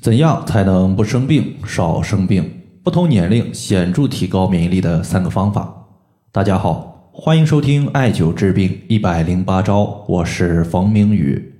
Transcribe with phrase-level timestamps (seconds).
[0.00, 2.50] 怎样才能不生病、少生病？
[2.82, 5.88] 不同年龄显著提高免疫力的三个方法。
[6.32, 11.54] 大家好，欢迎收听艾灸治病一百零八招，我是冯明宇。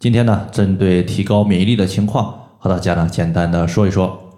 [0.00, 4.32] 今天呢，针对提高免疫力的情况，和大家呢简单的说一说。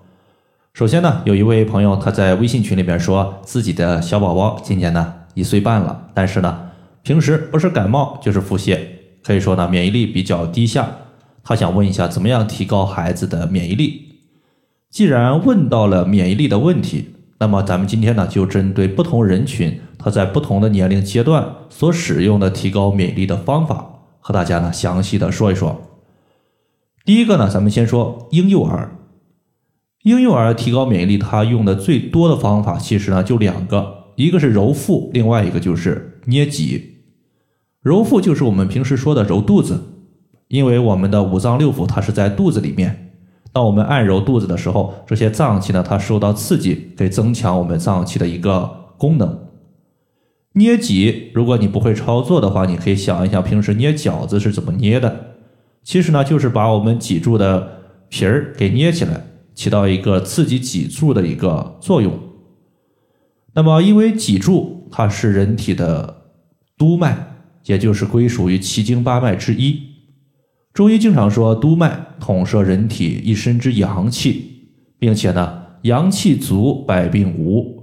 [0.75, 6.69] 首先呢，有一位朋友他在微信群里边说，自己的小宝宝今年呢一岁半了，但是呢，
[7.03, 8.79] 平时不是感冒就是腹泻，
[9.25, 10.87] 可以说呢免疫力比较低下。
[11.49, 14.03] 他想问一下，怎么样提高孩子的免疫力？
[14.91, 25.81] 既然问到了免疫力的问题，那么咱们今天呢，就针对不同人群，他在不同的年龄阶段所使用的提高免疫力的方法，和大家呢详细的说一说。
[27.07, 28.99] 第一个呢，咱们先说婴幼儿。
[30.03, 37.05] 婴幼儿提高免疫力，他用的最多的方法其实呢就两个，一个是揉腹，另外一个就是捏脊。
[37.81, 39.95] 揉腹就是我们平时说的揉肚子。
[40.49, 43.13] 因为我们的五脏六腑它是在肚子里面，
[43.53, 49.47] 当我们按揉肚子的时候，这些脏器呢它受到刺激，可以增强我们脏器的一个功能。
[50.55, 55.37] 捏脊，如果你不会操作的话，你可以想一想平时捏饺子是怎么捏的。
[55.85, 57.69] 其实呢，就是把我们脊柱的
[58.09, 59.23] 皮儿给捏起来，
[59.55, 62.19] 起到一个刺激脊柱的一个作用。
[63.55, 66.23] 那么，因为脊柱它是人体的
[66.77, 69.83] 督脉，也就是归属于七经八脉之一。
[70.79, 77.83] 中医经常说，督脉统摄人体一身之阳气，并且呢，阳气足，百病无。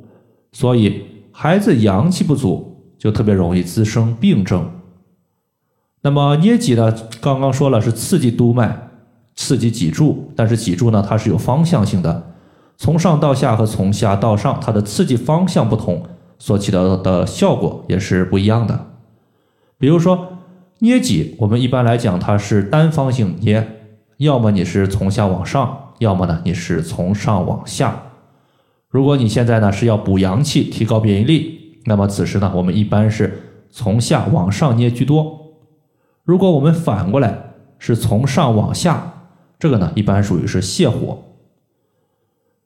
[0.54, 4.72] 所以，孩子阳气不足，就特别容易滋生病症。
[6.04, 6.96] 那么捏脊呢？
[7.20, 8.88] 刚刚说了是刺激督脉，
[9.36, 12.32] 刺激脊柱，但是脊柱呢，它是有方向性的，
[12.78, 16.02] 从上到下和从下到上，它的刺激方向不同，
[16.40, 18.88] 所起到的效果也是不一样的。
[19.78, 20.30] 比如说。
[20.80, 23.66] 捏脊，我们一般来讲，它是单方性捏，
[24.18, 28.04] 要么你是从下往上，要么呢你是从上往下。
[28.90, 33.42] 如果你现在呢是要补阳气、提高免疫力，那么此时呢我们一般是
[33.72, 35.56] 从下往上捏居多。
[36.24, 41.24] 如果我们反过来是从上往下，这个呢一般属于是泻火。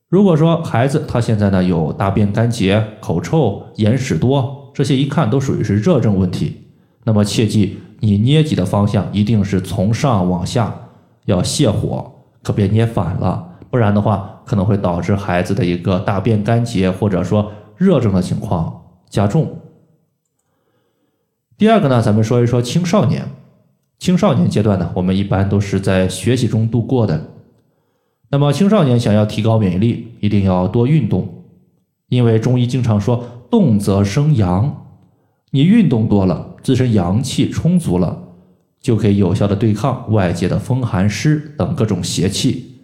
[0.07, 6.63] 如果说孩子他现在呢有大便干结、口臭、眼屎多，这些一看都属于是热症问题，
[7.03, 7.77] 那么切记。
[7.99, 10.73] 你捏脊的方向一定是从上往下，
[11.25, 12.11] 要泻火，
[12.41, 19.59] 可别捏反了，不然的话可能会导致孩子的一个大便干结或者说热症的情况加重。
[21.57, 23.27] 第二个呢，咱们说一说青少年，
[23.97, 27.31] 青少年阶段呢，我们一般都是在学习中度过的。
[28.29, 31.27] 那么青少年想要提高免疫力，一定要多运动，
[32.07, 34.85] 因为中医经常说动则生阳。
[35.51, 38.25] 你运动多了，自身阳气充足了，
[38.79, 42.75] 就可以有效的对抗外界的风寒湿等各种邪气，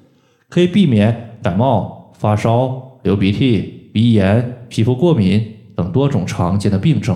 [0.49, 7.15] 可以避免感冒、发烧、流鼻涕、鼻炎、皮肤过敏等多种常见的病症。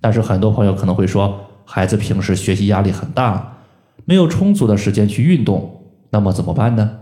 [0.00, 3.58] 但是很多朋友可能会说，孩子平时学习压力很大，
[4.04, 6.98] 没有充足的时间去运动，那么怎么办呢？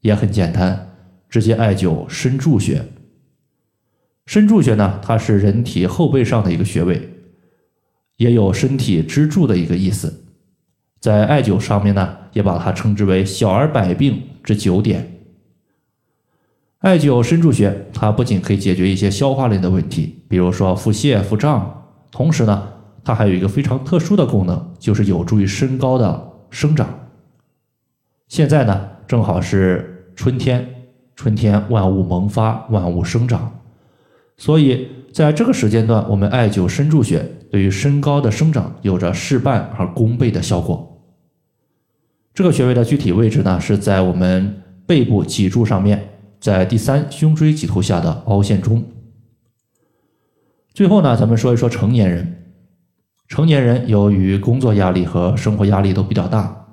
[0.00, 0.94] 也很简单，
[1.28, 2.86] 直接艾灸身柱穴。
[4.24, 7.16] 身柱穴呢，它是人体后背上的一个穴位，
[8.18, 10.26] 也有身体支柱的一个意思。
[11.00, 15.14] 在艾灸上面呢，也把它称之为小儿百病之九点。
[16.80, 22.68] 艾灸身柱穴，它不仅可以解决一些消化类的问题，比如说腹泻、腹胀，同时呢，
[23.02, 27.08] 它还有一个非常特殊的功能，就是有助于身高的生长。
[28.28, 30.68] 现在呢，正好是春天，
[31.16, 33.60] 春天万物萌发，万物生长。
[34.36, 37.18] 所以，在这个时间段，我们艾灸身柱穴，
[37.50, 41.00] 对于身高的生长有着事半而功倍的效果。
[42.34, 46.08] 这个穴位的具体位置呢，是在我们背部脊柱上面，
[46.38, 48.84] 在第三胸椎棘突下的凹陷中。
[50.72, 52.34] 最后呢，咱们说一说成年人。
[53.26, 56.66] 成年人由于工作压力和生活压力都比较大，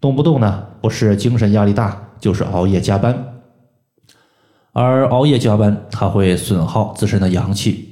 [0.00, 3.33] 动不动呢不是精神压力大，就是熬夜加班。
[4.74, 7.90] 而熬夜加班，它会损耗自身的阳气，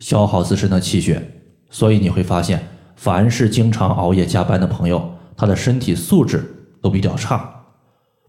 [0.00, 1.30] 消耗自身的气血，
[1.70, 2.60] 所以你会发现，
[2.96, 7.62] 凡是经常熬夜加班的朋友，他的身体素质都比较差，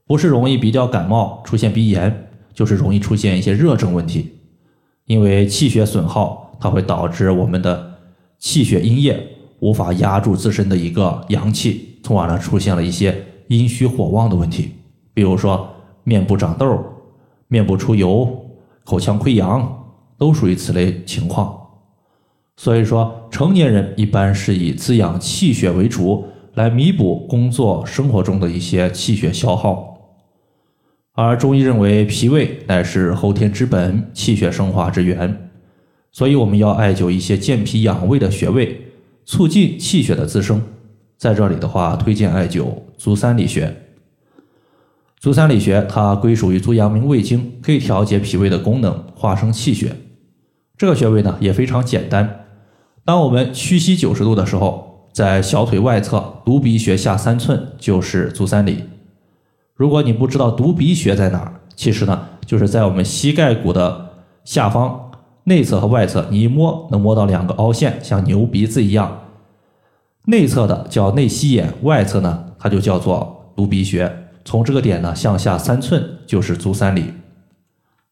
[0.05, 4.33] 不是容易比较感冒、出现鼻炎，就是容易出现一些热症问题。
[5.05, 7.95] 因为气血损耗，它会导致我们的
[8.37, 9.19] 气血阴液
[9.61, 14.75] 无法压住自身的一个阳气，从而呢出现了一些阴虚火旺的问题，
[15.11, 15.67] 比如说
[16.03, 16.94] 面部长痘。
[17.47, 18.45] 面部出油、
[18.83, 19.85] 口腔溃疡
[20.17, 21.55] 都属于此类情况，
[22.57, 29.93] 所以说成年人一般是以滋养气血为主，来弥补工作生活中的一些气血消耗。
[31.13, 35.49] 而中医认为脾胃乃是后天之本，气血生化之源，
[36.11, 38.81] 所以我们要艾灸一些健脾养胃的穴位，
[39.25, 40.61] 促进气血的滋生。
[41.17, 42.67] 在这里的话，推荐艾灸
[42.97, 43.84] 足三里穴。
[45.19, 49.95] 足三里穴它归属于足阳明胃经，可以调节脾胃的功能，化生气血。
[50.77, 52.45] 这个穴位呢也非常简单。
[53.03, 58.83] 当我们屈膝九十度的时候，在小腿外侧犊鼻穴下三寸就是足三里。
[59.73, 64.09] 如果你不知道犊鼻穴在哪儿，其实呢就是在我们膝盖骨的
[64.43, 65.11] 下方
[65.45, 69.21] 内侧和外侧，你一摸能摸到两个凹陷，像牛鼻子一样。
[70.25, 74.24] 内侧的叫内膝眼，外侧呢它就叫做犊鼻穴。
[74.45, 77.05] 从这个点呢向下三寸就是足三里。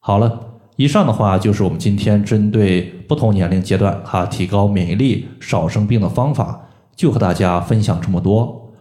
[0.00, 0.38] 好了，
[0.76, 8.72] 以上的话就是我们今天针对不同年龄阶段哈提高免疫力、少生病的方法，就和大家分享这么多。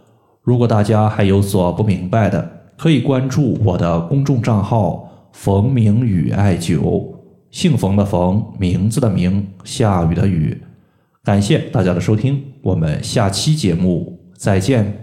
[0.42, 7.08] 如果大家还有所不明白的，可以关注我的公众账号“冯明宇艾灸”，
[7.52, 10.62] 姓冯的冯，名字的名，下雨的雨。
[11.24, 15.03] 感谢大家的收听，我们下期节目再见。